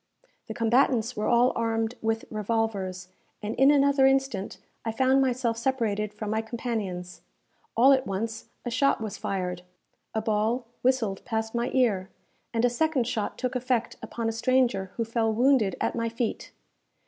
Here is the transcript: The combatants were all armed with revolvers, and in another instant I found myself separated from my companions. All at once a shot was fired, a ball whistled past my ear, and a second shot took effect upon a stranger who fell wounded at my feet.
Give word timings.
The 0.47 0.55
combatants 0.55 1.15
were 1.15 1.27
all 1.27 1.53
armed 1.55 1.93
with 2.01 2.25
revolvers, 2.31 3.09
and 3.43 3.53
in 3.53 3.69
another 3.69 4.07
instant 4.07 4.57
I 4.83 4.91
found 4.91 5.21
myself 5.21 5.59
separated 5.59 6.11
from 6.11 6.31
my 6.31 6.41
companions. 6.41 7.21
All 7.77 7.93
at 7.93 8.07
once 8.07 8.49
a 8.65 8.71
shot 8.71 8.99
was 9.01 9.19
fired, 9.19 9.61
a 10.15 10.19
ball 10.23 10.65
whistled 10.81 11.23
past 11.23 11.53
my 11.53 11.69
ear, 11.75 12.09
and 12.51 12.65
a 12.65 12.67
second 12.67 13.05
shot 13.05 13.37
took 13.37 13.55
effect 13.55 13.95
upon 14.01 14.27
a 14.27 14.31
stranger 14.31 14.89
who 14.95 15.05
fell 15.05 15.31
wounded 15.31 15.75
at 15.79 15.93
my 15.93 16.09
feet. 16.09 16.51